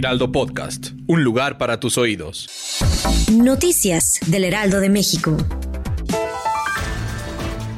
[0.00, 2.48] Heraldo Podcast, un lugar para tus oídos.
[3.30, 5.36] Noticias del Heraldo de México.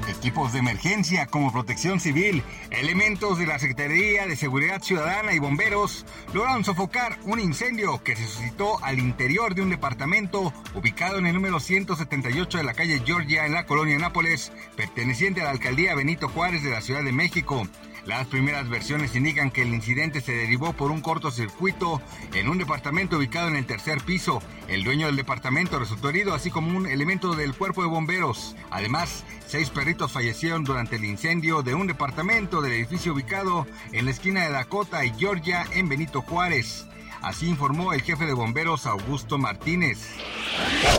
[0.08, 6.06] Equipos de emergencia como protección civil, elementos de la Secretaría de Seguridad Ciudadana y bomberos
[6.32, 11.34] lograron sofocar un incendio que se suscitó al interior de un departamento ubicado en el
[11.34, 16.28] número 178 de la calle Georgia en la colonia Nápoles, perteneciente a la alcaldía Benito
[16.28, 17.66] Juárez de la Ciudad de México.
[18.06, 22.02] Las primeras versiones indican que el incidente se derivó por un cortocircuito
[22.34, 24.42] en un departamento ubicado en el tercer piso.
[24.66, 28.56] El dueño del departamento resultó herido, así como un elemento del cuerpo de bomberos.
[28.70, 34.10] Además, seis perritos fallecieron durante el incendio de un departamento del edificio ubicado en la
[34.10, 36.86] esquina de Dakota y Georgia en Benito Juárez.
[37.22, 39.98] Así informó el jefe de bomberos Augusto Martínez.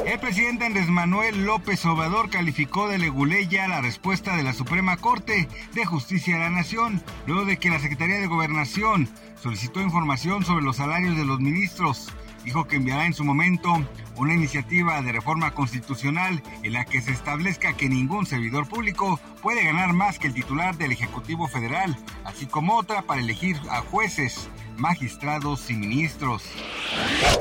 [0.05, 5.49] El presidente Andrés Manuel López Obrador calificó de leguleya la respuesta de la Suprema Corte
[5.73, 9.09] de Justicia de la Nación, luego de que la Secretaría de Gobernación
[9.41, 12.07] solicitó información sobre los salarios de los ministros.
[12.45, 13.73] Dijo que enviará en su momento
[14.15, 19.63] una iniciativa de reforma constitucional en la que se establezca que ningún servidor público puede
[19.63, 24.49] ganar más que el titular del Ejecutivo Federal, así como otra para elegir a jueces
[24.77, 26.43] magistrados y ministros.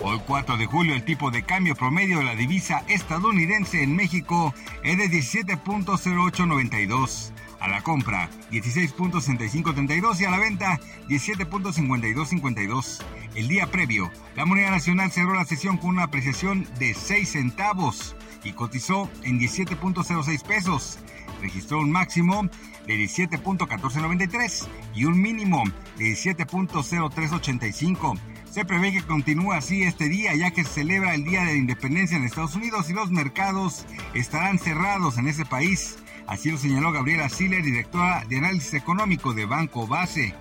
[0.03, 4.55] Hoy 4 de julio el tipo de cambio promedio de la divisa estadounidense en México
[4.83, 7.33] es de 17.0892.
[7.61, 13.03] A la compra 16.6532 y a la venta 17.5252.
[13.37, 18.17] El día previo, la moneda nacional cerró la sesión con una apreciación de 6 centavos
[18.45, 20.99] y cotizó en 17.06 pesos.
[21.43, 22.49] Registró un máximo
[22.87, 25.65] de 17.1493 y un mínimo
[25.99, 28.17] de 17.0385.
[28.49, 31.55] Se prevé que continúe así este día ya que se celebra el Día de la
[31.55, 35.99] Independencia en Estados Unidos y los mercados estarán cerrados en ese país.
[36.29, 40.35] Así lo señaló Gabriela Siller, directora de análisis económico de Banco Base.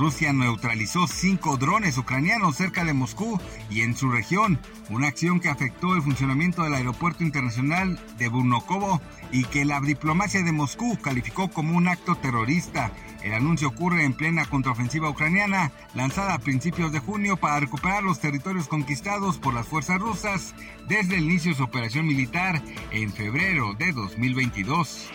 [0.00, 3.38] Rusia neutralizó cinco drones ucranianos cerca de Moscú
[3.68, 9.02] y en su región, una acción que afectó el funcionamiento del aeropuerto internacional de Burnokovo
[9.30, 12.90] y que la diplomacia de Moscú calificó como un acto terrorista.
[13.22, 18.20] El anuncio ocurre en plena contraofensiva ucraniana, lanzada a principios de junio para recuperar los
[18.20, 20.54] territorios conquistados por las fuerzas rusas
[20.88, 25.10] desde el inicio de su operación militar en febrero de 2022.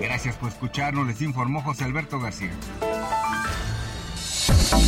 [0.00, 2.50] Gracias por escucharnos, les informó José Alberto García.